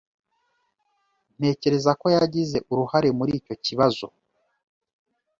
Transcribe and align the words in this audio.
Ntekereza 1.37 1.91
ko 1.99 2.05
yagize 2.15 2.57
uruhare 2.71 3.09
muri 3.17 3.31
icyo 3.39 3.55
kibazo. 3.65 4.05